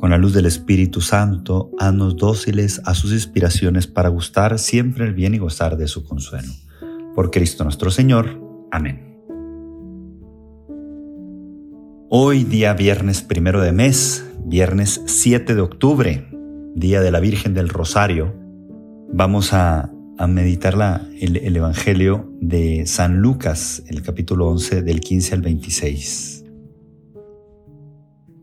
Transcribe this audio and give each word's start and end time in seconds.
con 0.00 0.10
la 0.10 0.16
luz 0.16 0.32
del 0.32 0.46
Espíritu 0.46 1.02
Santo, 1.02 1.70
haznos 1.78 2.16
dóciles 2.16 2.80
a 2.86 2.94
sus 2.94 3.12
inspiraciones 3.12 3.86
para 3.86 4.08
gustar 4.08 4.58
siempre 4.58 5.04
el 5.04 5.12
bien 5.12 5.34
y 5.34 5.38
gozar 5.38 5.76
de 5.76 5.88
su 5.88 6.04
consuelo. 6.04 6.48
Por 7.14 7.30
Cristo 7.30 7.64
nuestro 7.64 7.90
Señor. 7.90 8.40
Amén. 8.70 9.18
Hoy, 12.08 12.44
día 12.44 12.72
viernes 12.72 13.20
primero 13.20 13.60
de 13.60 13.72
mes, 13.72 14.26
viernes 14.46 15.02
7 15.04 15.54
de 15.54 15.60
octubre, 15.60 16.28
día 16.74 17.02
de 17.02 17.10
la 17.10 17.20
Virgen 17.20 17.52
del 17.52 17.68
Rosario, 17.68 18.34
vamos 19.12 19.52
a, 19.52 19.92
meditar 20.28 20.76
el, 21.18 21.36
el 21.36 21.56
Evangelio 21.56 22.30
de 22.40 22.84
San 22.86 23.18
Lucas, 23.20 23.82
el 23.86 24.02
capítulo 24.02 24.48
11, 24.48 24.82
del 24.82 25.00
15 25.00 25.34
al 25.34 25.40
26. 25.42 26.39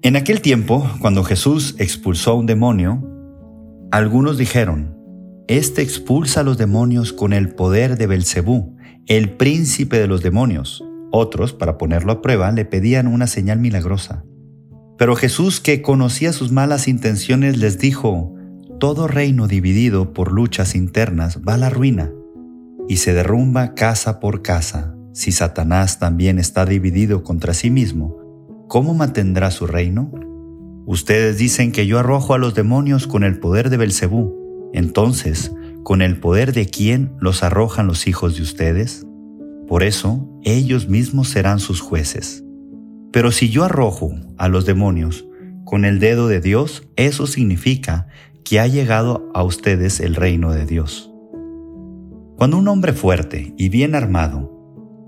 En 0.08 0.16
aquel 0.16 0.40
tiempo, 0.40 0.90
cuando 1.02 1.26
Jesús 1.26 1.76
expulsó 1.80 2.32
a 2.32 2.36
un 2.36 2.46
demonio, 2.46 3.04
algunos 3.92 4.38
dijeron, 4.38 4.96
Este 5.50 5.82
expulsa 5.82 6.40
a 6.40 6.44
los 6.44 6.58
demonios 6.58 7.12
con 7.12 7.34
el 7.34 7.50
poder 7.50 7.98
de 7.98 8.08
Belcebú, 8.08 8.78
el 9.08 9.32
príncipe 9.32 10.00
de 10.00 10.08
los 10.08 10.22
demonios. 10.22 10.82
Otros, 11.12 11.52
para 11.52 11.78
ponerlo 11.78 12.14
a 12.14 12.22
prueba, 12.22 12.50
le 12.54 12.64
pedían 12.64 13.08
una 13.08 13.28
señal 13.28 13.60
milagrosa. 13.60 14.24
Pero 14.98 15.18
Jesús, 15.18 15.60
que 15.60 15.82
conocía 15.82 16.32
sus 16.32 16.54
malas 16.54 16.88
intenciones, 16.88 17.58
les 17.58 17.78
dijo, 17.78 18.34
Todo 18.80 19.10
reino 19.10 19.46
dividido 19.46 20.14
por 20.14 20.32
luchas 20.32 20.74
internas 20.74 21.42
va 21.46 21.56
a 21.56 21.58
la 21.58 21.70
ruina 21.70 22.14
y 22.88 22.96
se 22.96 23.14
derrumba 23.14 23.74
casa 23.74 24.22
por 24.22 24.42
casa. 24.42 24.96
Si 25.12 25.34
Satanás 25.34 26.00
también 26.00 26.40
está 26.40 26.66
dividido 26.66 27.24
contra 27.24 27.54
sí 27.54 27.70
mismo, 27.70 28.17
¿cómo 28.68 28.94
mantendrá 28.94 29.52
su 29.52 29.68
reino? 29.68 30.12
Ustedes 30.86 31.38
dicen 31.38 31.72
que 31.72 31.88
yo 31.88 32.00
arrojo 32.00 32.34
a 32.34 32.38
los 32.38 32.56
demonios 32.56 33.08
con 33.08 33.24
el 33.24 33.40
poder 33.40 33.70
de 33.70 33.78
Belcebú. 33.78 34.72
Entonces, 34.74 35.52
¿con 35.84 36.02
el 36.02 36.20
poder 36.20 36.54
de 36.54 36.66
quién 36.66 37.14
los 37.20 37.44
arrojan 37.44 37.88
los 37.88 38.08
hijos 38.08 38.36
de 38.36 38.44
ustedes? 38.44 39.06
Por 39.68 39.84
eso, 39.84 40.30
ellos 40.44 40.88
mismos 40.88 41.30
serán 41.30 41.60
sus 41.60 41.82
jueces. 41.82 42.44
Pero 43.12 43.32
si 43.32 43.50
yo 43.50 43.64
arrojo 43.64 44.12
a 44.38 44.48
los 44.48 44.66
demonios 44.66 45.26
con 45.66 45.84
el 45.84 46.00
dedo 46.00 46.28
de 46.28 46.40
Dios, 46.40 46.88
eso 46.96 47.28
significa 47.28 48.08
que 48.46 48.60
ha 48.60 48.68
llegado 48.68 49.30
a 49.34 49.44
ustedes 49.44 50.00
el 50.00 50.16
reino 50.16 50.52
de 50.54 50.66
Dios. 50.66 51.12
Cuando 52.38 52.58
un 52.58 52.68
hombre 52.68 52.94
fuerte 52.94 53.54
y 53.58 53.70
bien 53.70 53.96
armado 53.96 54.54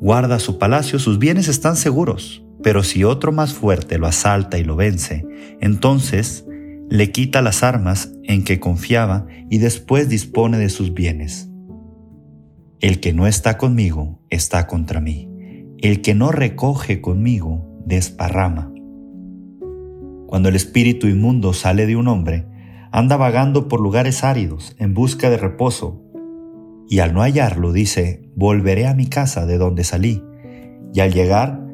guarda 0.02 0.40
su 0.40 0.58
palacio, 0.58 1.00
sus 1.00 1.20
bienes 1.20 1.48
están 1.48 1.76
seguros. 1.76 2.44
Pero 2.62 2.84
si 2.84 3.04
otro 3.04 3.32
más 3.32 3.54
fuerte 3.54 3.98
lo 3.98 4.08
asalta 4.08 4.58
y 4.58 4.64
lo 4.64 4.76
vence, 4.76 5.26
entonces 5.62 6.46
le 6.90 7.12
quita 7.12 7.42
las 7.42 7.64
armas 7.64 8.12
en 8.24 8.44
que 8.44 8.60
confiaba 8.60 9.28
y 9.50 9.60
después 9.60 10.10
dispone 10.10 10.58
de 10.58 10.70
sus 10.70 10.94
bienes. 10.94 11.50
El 12.80 13.00
que 13.00 13.14
no 13.14 13.28
está 13.28 13.58
conmigo 13.58 14.22
está 14.30 14.66
contra 14.66 15.02
mí. 15.02 15.30
El 15.80 16.02
que 16.02 16.16
no 16.16 16.32
recoge 16.32 17.02
conmigo 17.02 17.82
desparrama. 17.86 18.74
Cuando 20.28 20.50
el 20.50 20.56
espíritu 20.56 21.08
inmundo 21.08 21.54
sale 21.54 21.86
de 21.86 21.96
un 21.96 22.08
hombre, 22.08 22.46
anda 22.92 23.18
vagando 23.18 23.68
por 23.68 23.82
lugares 23.82 24.24
áridos 24.24 24.76
en 24.80 24.94
busca 24.94 25.30
de 25.30 25.38
reposo, 25.38 26.04
y 26.88 27.00
al 27.00 27.14
no 27.14 27.22
hallarlo 27.22 27.72
dice, 27.72 28.30
volveré 28.36 28.88
a 28.88 28.94
mi 28.94 29.08
casa 29.08 29.46
de 29.46 29.58
donde 29.58 29.84
salí, 29.84 30.24
y 30.94 31.02
al 31.02 31.14
llegar 31.14 31.69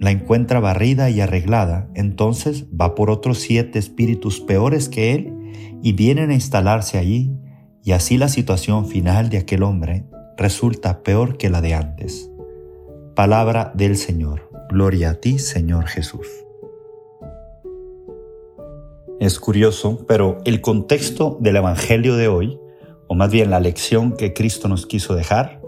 la 0.00 0.10
encuentra 0.10 0.60
barrida 0.60 1.10
y 1.10 1.20
arreglada, 1.20 1.90
entonces 1.94 2.64
va 2.68 2.94
por 2.94 3.10
otros 3.10 3.38
siete 3.38 3.78
espíritus 3.78 4.40
peores 4.40 4.88
que 4.88 5.12
él 5.12 5.34
y 5.82 5.92
vienen 5.92 6.30
a 6.30 6.34
instalarse 6.34 6.98
allí, 6.98 7.30
y 7.84 7.92
así 7.92 8.16
la 8.16 8.28
situación 8.28 8.86
final 8.86 9.28
de 9.28 9.38
aquel 9.38 9.62
hombre 9.62 10.06
resulta 10.38 11.02
peor 11.02 11.36
que 11.36 11.50
la 11.50 11.60
de 11.60 11.74
antes. 11.74 12.30
Palabra 13.14 13.72
del 13.74 13.96
Señor. 13.96 14.50
Gloria 14.70 15.10
a 15.10 15.14
ti, 15.14 15.38
Señor 15.38 15.86
Jesús. 15.86 16.26
Es 19.18 19.38
curioso, 19.38 20.06
pero 20.08 20.38
el 20.46 20.62
contexto 20.62 21.36
del 21.40 21.56
Evangelio 21.56 22.16
de 22.16 22.28
hoy, 22.28 22.58
o 23.06 23.14
más 23.14 23.30
bien 23.30 23.50
la 23.50 23.60
lección 23.60 24.12
que 24.12 24.32
Cristo 24.32 24.66
nos 24.68 24.86
quiso 24.86 25.14
dejar, 25.14 25.60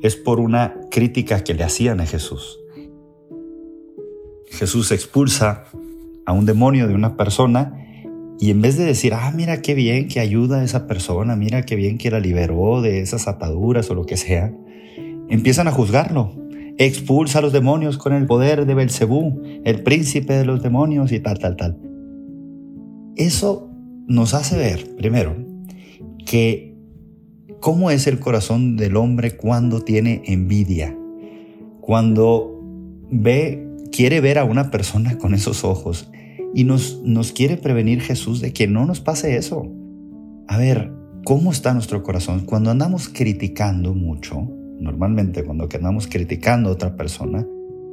es 0.00 0.16
por 0.16 0.40
una 0.40 0.80
crítica 0.90 1.44
que 1.44 1.52
le 1.52 1.64
hacían 1.64 2.00
a 2.00 2.06
Jesús. 2.06 2.63
Jesús 4.54 4.92
expulsa 4.92 5.64
a 6.26 6.32
un 6.32 6.46
demonio 6.46 6.88
de 6.88 6.94
una 6.94 7.16
persona 7.16 7.80
y 8.40 8.50
en 8.50 8.60
vez 8.60 8.76
de 8.76 8.84
decir, 8.84 9.14
ah, 9.14 9.32
mira 9.34 9.62
qué 9.62 9.74
bien 9.74 10.08
que 10.08 10.20
ayuda 10.20 10.60
a 10.60 10.64
esa 10.64 10.86
persona, 10.86 11.36
mira 11.36 11.62
qué 11.62 11.76
bien 11.76 11.98
que 11.98 12.10
la 12.10 12.20
liberó 12.20 12.82
de 12.82 13.00
esas 13.00 13.28
ataduras 13.28 13.90
o 13.90 13.94
lo 13.94 14.06
que 14.06 14.16
sea, 14.16 14.52
empiezan 15.28 15.68
a 15.68 15.72
juzgarlo. 15.72 16.32
Expulsa 16.76 17.38
a 17.38 17.42
los 17.42 17.52
demonios 17.52 17.98
con 17.98 18.12
el 18.12 18.26
poder 18.26 18.66
de 18.66 18.74
Belcebú, 18.74 19.40
el 19.64 19.82
príncipe 19.82 20.34
de 20.34 20.44
los 20.44 20.62
demonios 20.62 21.12
y 21.12 21.20
tal, 21.20 21.38
tal, 21.38 21.56
tal. 21.56 21.78
Eso 23.16 23.70
nos 24.06 24.34
hace 24.34 24.56
ver, 24.56 24.96
primero, 24.96 25.36
que 26.26 26.76
cómo 27.60 27.90
es 27.90 28.06
el 28.06 28.18
corazón 28.18 28.76
del 28.76 28.96
hombre 28.96 29.36
cuando 29.36 29.80
tiene 29.80 30.22
envidia, 30.26 30.98
cuando 31.80 32.60
ve 33.10 33.64
quiere 33.94 34.20
ver 34.20 34.38
a 34.38 34.44
una 34.44 34.70
persona 34.70 35.18
con 35.18 35.34
esos 35.34 35.62
ojos 35.62 36.10
y 36.52 36.64
nos, 36.64 37.00
nos 37.04 37.32
quiere 37.32 37.56
prevenir 37.56 38.00
Jesús 38.00 38.40
de 38.40 38.52
que 38.52 38.66
no 38.66 38.86
nos 38.86 39.00
pase 39.00 39.36
eso. 39.36 39.70
A 40.48 40.58
ver, 40.58 40.90
¿cómo 41.24 41.52
está 41.52 41.72
nuestro 41.74 42.02
corazón? 42.02 42.44
Cuando 42.44 42.70
andamos 42.70 43.08
criticando 43.08 43.94
mucho, 43.94 44.50
normalmente 44.80 45.44
cuando 45.44 45.68
andamos 45.72 46.08
criticando 46.08 46.70
a 46.70 46.72
otra 46.72 46.96
persona, 46.96 47.46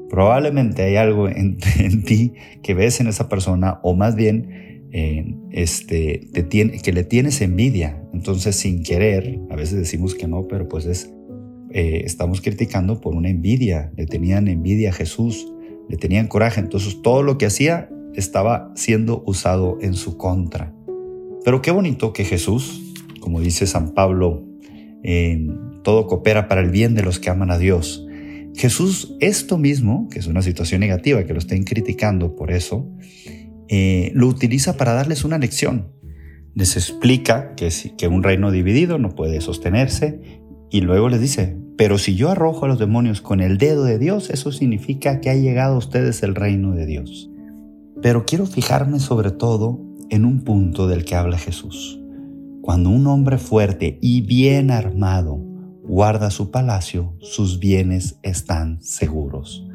probablemente 0.10 0.82
hay 0.82 0.96
algo 0.96 1.30
en, 1.30 1.58
ti 1.58 2.34
que 2.64 2.74
ves 2.74 3.00
en 3.00 3.08
esa 3.08 3.30
persona 3.30 3.80
o 3.84 3.96
más 3.96 4.16
bien 4.16 4.90
eh, 4.92 5.36
este, 5.52 6.28
que 6.34 6.94
le 6.94 7.04
tienes 7.04 7.42
envidia. 7.42 8.04
Entonces 8.12 8.56
sin 8.56 8.82
querer, 8.82 9.40
a 9.52 9.56
veces 9.56 9.78
decimos 9.78 10.16
que 10.16 10.28
no, 10.28 10.48
pero 10.48 10.68
pues 10.68 10.88
es, 10.88 11.14
eh, 11.72 12.02
estamos 12.06 12.42
criticando 12.42 13.00
por 13.02 13.14
una 13.14 13.30
envidia. 13.30 13.92
Le 13.96 14.08
tenían 14.08 14.48
envidia 14.48 14.90
a 14.90 14.94
Jesús 14.94 15.51
le 15.92 15.98
tenían 15.98 16.28
coraje, 16.28 16.62
entonces 16.62 17.02
todo 17.02 17.22
lo 17.22 17.38
que 17.38 17.46
hacía 17.46 17.90
estaba 18.16 18.72
siendo 18.76 19.24
usado 19.26 19.78
en 19.82 19.94
su 19.94 20.16
contra. 20.16 20.74
Pero 21.44 21.62
qué 21.62 21.72
bonito 21.72 22.14
que 22.14 22.24
Jesús, 22.24 22.94
como 23.20 23.42
dice 23.42 23.68
San 23.68 23.94
Pablo, 23.94 24.46
todo 25.84 26.08
coopera 26.08 26.48
para 26.48 26.62
el 26.62 26.70
bien 26.70 26.96
de 26.96 27.04
los 27.04 27.20
que 27.20 27.30
aman 27.30 27.52
a 27.52 27.58
Dios. 27.58 28.08
Jesús, 28.56 29.18
esto 29.20 29.58
mismo, 29.58 30.08
que 30.10 30.20
es 30.20 30.28
una 30.28 30.42
situación 30.42 30.80
negativa, 30.80 31.26
que 31.26 31.34
lo 31.34 31.40
estén 31.40 31.64
criticando 31.64 32.38
por 32.38 32.52
eso, 32.52 32.90
eh, 33.68 34.12
lo 34.14 34.28
utiliza 34.28 34.78
para 34.78 34.94
darles 34.94 35.26
una 35.26 35.38
lección. 35.38 35.92
Les 36.56 36.78
explica 36.78 37.54
que, 37.56 37.70
que 37.98 38.08
un 38.08 38.24
reino 38.24 38.50
dividido 38.50 38.98
no 38.98 39.10
puede 39.10 39.42
sostenerse 39.42 40.42
y 40.70 40.82
luego 40.82 41.10
les 41.10 41.20
dice, 41.20 41.58
pero 41.82 41.98
si 41.98 42.14
yo 42.14 42.30
arrojo 42.30 42.66
a 42.66 42.68
los 42.68 42.78
demonios 42.78 43.22
con 43.22 43.40
el 43.40 43.58
dedo 43.58 43.86
de 43.86 43.98
Dios, 43.98 44.30
eso 44.30 44.52
significa 44.52 45.20
que 45.20 45.32
ha 45.32 45.34
llegado 45.34 45.74
a 45.74 45.78
ustedes 45.80 46.22
el 46.22 46.36
reino 46.36 46.76
de 46.76 46.86
Dios. 46.86 47.28
Pero 48.04 48.24
quiero 48.24 48.46
fijarme 48.46 49.00
sobre 49.00 49.32
todo 49.32 49.80
en 50.12 50.26
un 50.26 50.44
punto 50.44 50.86
del 50.86 51.06
que 51.06 51.16
habla 51.16 51.40
Jesús. 51.40 52.00
Cuando 52.62 52.92
un 52.92 53.08
hombre 53.08 53.40
fuerte 53.40 53.98
y 54.00 54.22
bien 54.22 54.70
armado 54.70 55.40
guarda 55.82 56.30
su 56.30 56.52
palacio, 56.52 57.16
sus 57.20 57.58
bienes 57.58 58.20
están 58.22 58.80
seguros. 58.84 59.66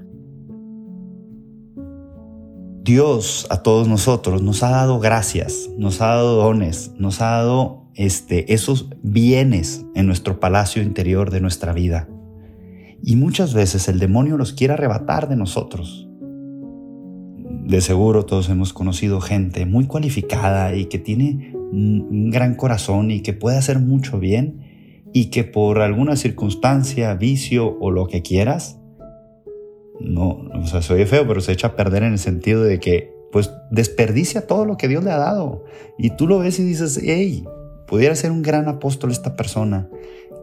Dios 2.84 3.48
a 3.50 3.64
todos 3.64 3.88
nosotros 3.88 4.42
nos 4.42 4.62
ha 4.62 4.70
dado 4.70 5.00
gracias, 5.00 5.68
nos 5.76 6.00
ha 6.00 6.06
dado 6.06 6.36
dones, 6.36 6.92
nos 6.98 7.20
ha 7.20 7.30
dado 7.30 7.85
este, 7.96 8.52
esos 8.52 8.90
bienes 9.02 9.86
en 9.94 10.06
nuestro 10.06 10.38
palacio 10.38 10.82
interior 10.82 11.30
de 11.30 11.40
nuestra 11.40 11.72
vida. 11.72 12.08
Y 13.02 13.16
muchas 13.16 13.54
veces 13.54 13.88
el 13.88 13.98
demonio 13.98 14.36
los 14.36 14.52
quiere 14.52 14.74
arrebatar 14.74 15.28
de 15.28 15.36
nosotros. 15.36 16.08
De 17.64 17.80
seguro 17.80 18.24
todos 18.24 18.48
hemos 18.48 18.72
conocido 18.72 19.20
gente 19.20 19.66
muy 19.66 19.86
cualificada 19.86 20.74
y 20.74 20.86
que 20.86 20.98
tiene 20.98 21.52
un 21.54 22.30
gran 22.30 22.54
corazón 22.54 23.10
y 23.10 23.20
que 23.20 23.32
puede 23.32 23.58
hacer 23.58 23.80
mucho 23.80 24.18
bien 24.18 24.62
y 25.12 25.26
que 25.26 25.44
por 25.44 25.80
alguna 25.80 26.16
circunstancia, 26.16 27.14
vicio 27.14 27.76
o 27.80 27.90
lo 27.90 28.06
que 28.06 28.22
quieras, 28.22 28.78
no, 30.00 30.48
o 30.52 30.66
sea, 30.66 30.82
se 30.82 30.92
oye 30.92 31.06
feo, 31.06 31.26
pero 31.26 31.40
se 31.40 31.52
echa 31.52 31.68
a 31.68 31.76
perder 31.76 32.02
en 32.02 32.12
el 32.12 32.18
sentido 32.18 32.62
de 32.62 32.78
que 32.78 33.14
pues 33.32 33.50
desperdicia 33.70 34.46
todo 34.46 34.64
lo 34.64 34.76
que 34.76 34.88
Dios 34.88 35.02
le 35.04 35.10
ha 35.10 35.18
dado. 35.18 35.64
Y 35.98 36.10
tú 36.10 36.26
lo 36.26 36.38
ves 36.38 36.58
y 36.58 36.64
dices, 36.64 37.00
hey, 37.02 37.44
pudiera 37.86 38.14
ser 38.14 38.30
un 38.30 38.42
gran 38.42 38.68
apóstol 38.68 39.10
esta 39.10 39.36
persona. 39.36 39.88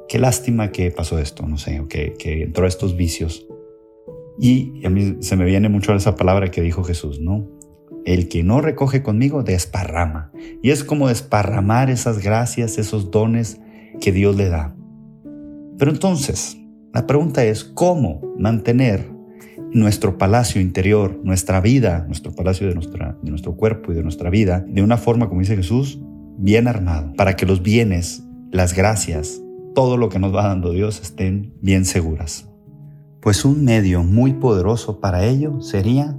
Qué 0.08 0.20
lástima 0.20 0.72
que 0.72 0.92
pasó 0.92 1.20
esto, 1.20 1.48
no 1.48 1.58
sé, 1.58 1.84
que, 1.90 2.14
que 2.14 2.44
entró 2.44 2.66
a 2.66 2.68
estos 2.68 2.96
vicios. 2.96 3.48
Y 4.40 4.86
a 4.86 4.90
mí 4.90 5.18
se 5.22 5.36
me 5.36 5.46
viene 5.46 5.70
mucho 5.70 5.94
esa 5.94 6.16
palabra 6.16 6.52
que 6.52 6.62
dijo 6.62 6.84
Jesús, 6.84 7.20
¿no? 7.20 7.48
El 8.06 8.28
que 8.28 8.44
no 8.44 8.62
recoge 8.62 9.02
conmigo 9.02 9.44
desparrama. 9.44 10.32
Y 10.62 10.72
es 10.72 10.84
como 10.84 11.08
desparramar 11.08 11.90
esas 11.90 12.22
gracias, 12.22 12.78
esos 12.78 13.12
dones 13.12 13.60
que 14.02 14.12
Dios 14.12 14.36
le 14.36 14.50
da. 14.50 14.76
Pero 15.78 15.92
entonces, 15.92 16.58
la 16.94 17.08
pregunta 17.08 17.46
es, 17.46 17.64
¿cómo 17.64 18.22
mantener 18.38 19.10
nuestro 19.72 20.18
palacio 20.18 20.62
interior, 20.62 21.20
nuestra 21.24 21.60
vida, 21.62 22.06
nuestro 22.06 22.34
palacio 22.34 22.68
de 22.68 22.76
nuestro 22.76 23.56
cuerpo 23.56 23.92
y 23.92 23.96
de 23.96 24.04
nuestra 24.04 24.30
vida, 24.30 24.64
de 24.68 24.84
una 24.84 24.98
forma, 24.98 25.28
como 25.28 25.42
dice 25.42 25.56
Jesús, 25.56 26.00
bien 26.38 26.68
armado, 26.68 27.14
para 27.16 27.36
que 27.36 27.46
los 27.46 27.62
bienes, 27.62 28.24
las 28.52 28.74
gracias, 28.74 29.42
todo 29.76 29.98
lo 29.98 30.10
que 30.10 30.20
nos 30.20 30.34
va 30.34 30.48
dando 30.48 30.72
Dios 30.72 31.02
estén 31.02 31.54
bien 31.62 31.86
seguras. 31.86 32.50
Pues 33.22 33.46
un 33.46 33.64
medio 33.64 34.04
muy 34.04 34.34
poderoso 34.34 35.00
para 35.00 35.26
ello 35.26 35.62
sería 35.62 36.16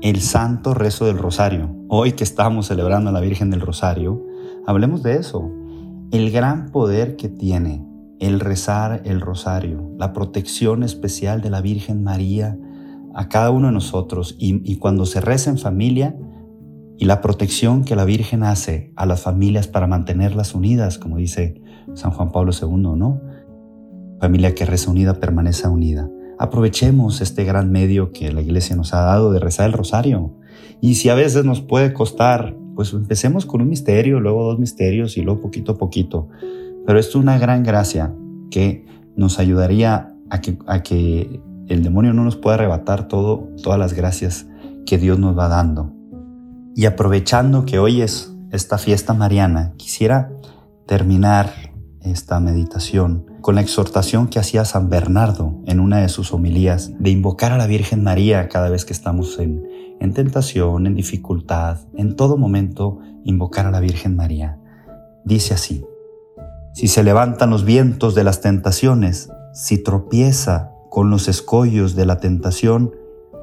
el 0.00 0.20
santo 0.20 0.74
rezo 0.74 1.06
del 1.06 1.18
rosario. 1.18 1.74
Hoy 1.88 2.12
que 2.12 2.24
estamos 2.24 2.66
celebrando 2.66 3.10
a 3.10 3.12
la 3.12 3.20
Virgen 3.20 3.50
del 3.50 3.60
Rosario, 3.60 4.24
hablemos 4.66 5.02
de 5.02 5.16
eso. 5.16 5.50
El 6.10 6.30
gran 6.30 6.70
poder 6.70 7.16
que 7.16 7.28
tiene 7.28 7.84
el 8.20 8.40
rezar 8.40 9.02
el 9.04 9.20
rosario, 9.20 9.90
la 9.98 10.12
protección 10.12 10.82
especial 10.82 11.40
de 11.42 11.50
la 11.50 11.60
Virgen 11.60 12.02
María 12.02 12.56
a 13.14 13.28
cada 13.28 13.50
uno 13.50 13.68
de 13.68 13.72
nosotros 13.72 14.34
y, 14.38 14.76
cuando 14.76 15.06
se 15.06 15.20
reza 15.20 15.50
en 15.50 15.58
familia 15.58 16.16
y 16.98 17.06
la 17.06 17.20
protección 17.20 17.84
que 17.84 17.96
la 17.96 18.04
Virgen 18.04 18.42
hace 18.42 18.92
a 18.96 19.06
las 19.06 19.22
familias 19.22 19.66
para 19.66 19.86
mantenerlas 19.86 20.54
unidas, 20.54 20.98
como 20.98 21.16
dice 21.16 21.60
San 21.94 22.12
Juan 22.12 22.30
Pablo 22.32 22.52
II, 22.52 22.96
¿no? 22.96 23.20
Familia 24.20 24.54
que 24.54 24.64
reza 24.64 24.90
unida 24.90 25.14
permanece 25.14 25.68
unida. 25.68 26.08
Aprovechemos 26.38 27.20
este 27.20 27.44
gran 27.44 27.70
medio 27.70 28.12
que 28.12 28.32
la 28.32 28.42
iglesia 28.42 28.76
nos 28.76 28.94
ha 28.94 29.00
dado 29.00 29.32
de 29.32 29.40
rezar 29.40 29.66
el 29.66 29.72
rosario. 29.72 30.34
Y 30.80 30.94
si 30.94 31.08
a 31.08 31.14
veces 31.14 31.44
nos 31.44 31.60
puede 31.60 31.92
costar, 31.92 32.56
pues 32.74 32.92
empecemos 32.92 33.46
con 33.46 33.60
un 33.60 33.68
misterio, 33.68 34.20
luego 34.20 34.44
dos 34.44 34.58
misterios 34.58 35.16
y 35.16 35.22
luego 35.22 35.40
poquito 35.40 35.72
a 35.72 35.78
poquito. 35.78 36.28
Pero 36.86 36.98
esto 36.98 37.18
es 37.18 37.22
una 37.22 37.38
gran 37.38 37.62
gracia 37.62 38.14
que 38.50 38.84
nos 39.16 39.38
ayudaría 39.38 40.14
a 40.30 40.40
que, 40.40 41.40
el 41.66 41.82
demonio 41.82 42.12
no 42.12 42.24
nos 42.24 42.36
pueda 42.36 42.56
arrebatar 42.56 43.08
todas 43.08 43.78
las 43.78 43.94
gracias 43.94 44.46
que 44.84 44.98
Dios 44.98 45.18
nos 45.18 45.36
va 45.36 45.48
dando. 45.48 45.92
Y 46.74 46.86
aprovechando 46.86 47.64
que 47.64 47.78
hoy 47.78 48.02
es 48.02 48.32
esta 48.50 48.78
fiesta 48.78 49.14
mariana, 49.14 49.74
quisiera 49.76 50.32
terminar 50.86 51.52
esta 52.00 52.40
meditación 52.40 53.26
con 53.40 53.54
la 53.54 53.60
exhortación 53.60 54.26
que 54.26 54.38
hacía 54.38 54.64
San 54.64 54.88
Bernardo 54.88 55.60
en 55.66 55.80
una 55.80 56.00
de 56.00 56.08
sus 56.08 56.32
homilías 56.32 56.90
de 56.98 57.10
invocar 57.10 57.52
a 57.52 57.58
la 57.58 57.66
Virgen 57.66 58.02
María 58.02 58.48
cada 58.48 58.70
vez 58.70 58.84
que 58.84 58.92
estamos 58.92 59.38
en, 59.38 59.62
en 60.00 60.12
tentación, 60.12 60.86
en 60.86 60.94
dificultad, 60.94 61.78
en 61.94 62.16
todo 62.16 62.36
momento 62.36 62.98
invocar 63.24 63.66
a 63.66 63.70
la 63.70 63.80
Virgen 63.80 64.16
María. 64.16 64.58
Dice 65.24 65.54
así, 65.54 65.84
si 66.74 66.88
se 66.88 67.04
levantan 67.04 67.50
los 67.50 67.64
vientos 67.64 68.14
de 68.14 68.24
las 68.24 68.40
tentaciones, 68.40 69.30
si 69.52 69.82
tropieza 69.82 70.72
con 70.90 71.08
los 71.08 71.28
escollos 71.28 71.94
de 71.94 72.04
la 72.04 72.18
tentación, 72.18 72.92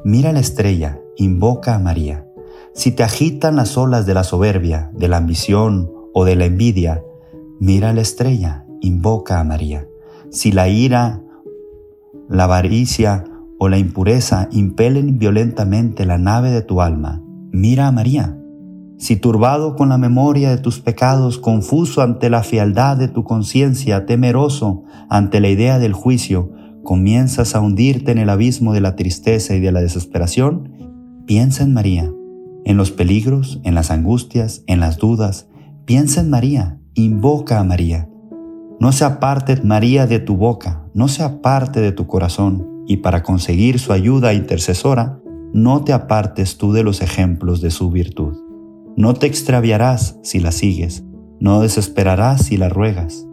mira 0.03 0.33
la 0.33 0.41
estrella, 0.41 0.99
invoca 1.15 1.75
a 1.75 1.79
María. 1.79 2.25
Si 2.73 2.91
te 2.91 3.03
agitan 3.03 3.55
las 3.55 3.77
olas 3.77 4.05
de 4.05 4.13
la 4.13 4.23
soberbia, 4.23 4.91
de 4.93 5.07
la 5.07 5.17
ambición 5.17 5.91
o 6.13 6.25
de 6.25 6.35
la 6.35 6.45
envidia, 6.45 7.03
Mira 7.63 7.93
la 7.93 8.01
estrella, 8.01 8.65
invoca 8.79 9.39
a 9.39 9.43
María. 9.43 9.87
Si 10.31 10.51
la 10.51 10.67
ira, 10.67 11.21
la 12.27 12.45
avaricia 12.45 13.23
o 13.59 13.69
la 13.69 13.77
impureza 13.77 14.49
impelen 14.51 15.19
violentamente 15.19 16.07
la 16.07 16.17
nave 16.17 16.49
de 16.49 16.63
tu 16.63 16.81
alma, 16.81 17.21
mira 17.51 17.85
a 17.85 17.91
María. 17.91 18.35
Si 18.97 19.15
turbado 19.15 19.75
con 19.75 19.89
la 19.89 19.99
memoria 19.99 20.49
de 20.49 20.57
tus 20.57 20.79
pecados, 20.79 21.37
confuso 21.37 22.01
ante 22.01 22.31
la 22.31 22.41
fealdad 22.41 22.97
de 22.97 23.09
tu 23.09 23.23
conciencia, 23.23 24.07
temeroso 24.07 24.81
ante 25.07 25.39
la 25.39 25.49
idea 25.49 25.77
del 25.77 25.93
juicio, 25.93 26.49
comienzas 26.81 27.53
a 27.53 27.61
hundirte 27.61 28.11
en 28.11 28.17
el 28.17 28.31
abismo 28.31 28.73
de 28.73 28.81
la 28.81 28.95
tristeza 28.95 29.53
y 29.53 29.59
de 29.59 29.71
la 29.71 29.81
desesperación, 29.81 30.71
piensa 31.27 31.61
en 31.63 31.75
María, 31.75 32.11
en 32.65 32.77
los 32.77 32.91
peligros, 32.91 33.59
en 33.63 33.75
las 33.75 33.91
angustias, 33.91 34.63
en 34.67 34.79
las 34.79 34.97
dudas, 34.97 35.47
piensa 35.85 36.21
en 36.21 36.29
María, 36.29 36.79
invoca 36.93 37.59
a 37.59 37.63
María. 37.63 38.09
No 38.79 38.91
se 38.91 39.05
aparte 39.05 39.61
María 39.63 40.07
de 40.07 40.19
tu 40.19 40.37
boca, 40.37 40.85
no 40.93 41.07
se 41.07 41.23
aparte 41.23 41.81
de 41.81 41.91
tu 41.91 42.07
corazón, 42.07 42.67
y 42.87 42.97
para 42.97 43.23
conseguir 43.23 43.79
su 43.79 43.93
ayuda 43.93 44.33
intercesora, 44.33 45.19
no 45.53 45.83
te 45.83 45.93
apartes 45.93 46.57
tú 46.57 46.73
de 46.73 46.83
los 46.83 47.01
ejemplos 47.01 47.61
de 47.61 47.71
su 47.71 47.91
virtud. 47.91 48.37
No 48.95 49.13
te 49.13 49.27
extraviarás 49.27 50.17
si 50.23 50.39
la 50.39 50.51
sigues, 50.51 51.03
no 51.39 51.61
desesperarás 51.61 52.45
si 52.45 52.57
la 52.57 52.69
ruegas, 52.69 53.25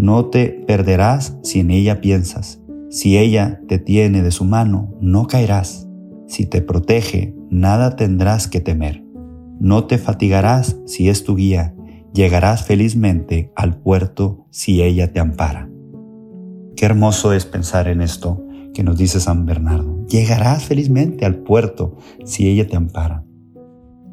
no 0.00 0.26
te 0.26 0.48
perderás 0.66 1.36
si 1.42 1.60
en 1.60 1.70
ella 1.70 2.00
piensas. 2.00 2.62
Si 2.88 3.18
ella 3.18 3.60
te 3.68 3.78
tiene 3.78 4.22
de 4.22 4.30
su 4.30 4.46
mano, 4.46 4.94
no 4.98 5.26
caerás. 5.26 5.86
Si 6.26 6.46
te 6.46 6.62
protege, 6.62 7.36
nada 7.50 7.96
tendrás 7.96 8.48
que 8.48 8.60
temer. 8.60 9.04
No 9.60 9.84
te 9.84 9.98
fatigarás 9.98 10.78
si 10.86 11.08
es 11.08 11.24
tu 11.24 11.36
guía 11.36 11.74
llegarás 12.12 12.64
felizmente 12.64 13.52
al 13.54 13.76
puerto 13.76 14.46
si 14.50 14.82
ella 14.82 15.12
te 15.12 15.20
ampara. 15.20 15.70
Qué 16.76 16.86
hermoso 16.86 17.32
es 17.32 17.44
pensar 17.44 17.88
en 17.88 18.00
esto 18.00 18.44
que 18.74 18.82
nos 18.82 18.96
dice 18.96 19.20
San 19.20 19.46
Bernardo. 19.46 20.06
Llegarás 20.06 20.64
felizmente 20.64 21.24
al 21.26 21.36
puerto 21.36 21.96
si 22.24 22.48
ella 22.48 22.66
te 22.66 22.76
ampara. 22.76 23.24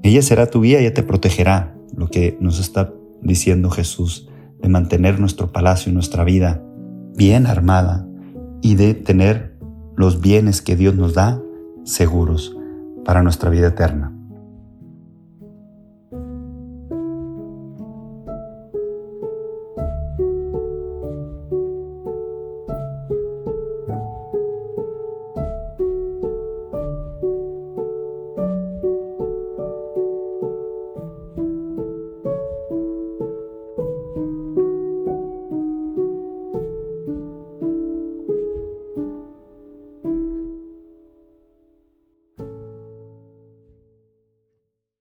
Ella 0.03 0.21
será 0.21 0.47
tu 0.47 0.61
guía, 0.61 0.79
ella 0.79 0.93
te 0.93 1.03
protegerá, 1.03 1.75
lo 1.95 2.07
que 2.07 2.37
nos 2.39 2.59
está 2.59 2.93
diciendo 3.21 3.69
Jesús, 3.69 4.29
de 4.61 4.69
mantener 4.69 5.19
nuestro 5.19 5.51
palacio 5.51 5.91
y 5.91 5.95
nuestra 5.95 6.23
vida 6.23 6.63
bien 7.15 7.47
armada 7.47 8.07
y 8.61 8.75
de 8.75 8.93
tener 8.93 9.57
los 9.95 10.21
bienes 10.21 10.61
que 10.61 10.75
Dios 10.75 10.95
nos 10.95 11.13
da 11.13 11.41
seguros 11.83 12.56
para 13.07 13.23
nuestra 13.23 13.49
vida 13.49 13.67
eterna. 13.67 14.16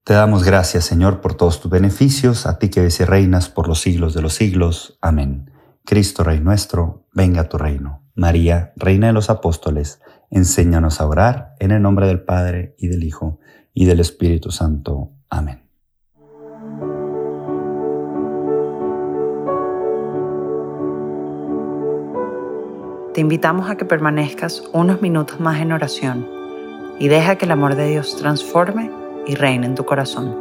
Te 0.07 0.15
damos 0.15 0.45
gracias, 0.45 0.85
Señor, 0.85 1.21
por 1.21 1.35
todos 1.35 1.61
tus 1.61 1.69
beneficios, 1.69 2.47
a 2.47 2.61
ti 2.61 2.69
que 2.69 2.79
vives 2.79 3.01
y 3.01 3.05
reinas 3.05 3.49
por 3.49 3.67
los 3.67 3.81
siglos 3.81 4.15
de 4.15 4.23
los 4.23 4.35
siglos. 4.35 5.01
Amén. 5.03 5.51
Cristo, 5.85 6.23
Rey 6.23 6.39
nuestro, 6.39 7.09
venga 7.13 7.41
a 7.41 7.49
tu 7.49 7.59
reino. 7.59 8.05
María, 8.15 8.73
Reina 8.77 9.09
de 9.09 9.13
los 9.13 9.31
Apóstoles, 9.31 10.01
enséñanos 10.31 11.01
a 11.01 11.09
orar 11.09 11.57
en 11.59 11.73
el 11.73 11.83
nombre 11.83 12.07
del 12.07 12.21
Padre 12.21 12.77
y 12.79 12.87
del 12.87 13.03
Hijo 13.03 13.41
y 13.75 13.87
del 13.87 13.99
Espíritu 13.99 14.53
Santo. 14.53 15.11
Amén. 15.29 15.65
Te 23.13 23.21
invitamos 23.21 23.69
a 23.69 23.77
que 23.77 23.85
permanezcas 23.85 24.63
unos 24.73 25.03
minutos 25.03 25.41
más 25.41 25.61
en 25.61 25.73
oración 25.73 26.29
y 27.01 27.09
deja 27.09 27.35
que 27.35 27.47
el 27.47 27.51
amor 27.51 27.75
de 27.75 27.89
Dios 27.89 28.15
transforme 28.15 29.06
y 29.27 29.35
reina 29.35 29.67
en 29.67 29.75
tu 29.75 29.85
corazón. 29.85 30.35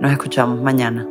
Nos 0.00 0.12
escuchamos 0.12 0.60
mañana. 0.60 1.06